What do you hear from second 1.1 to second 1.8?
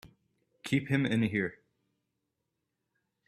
here!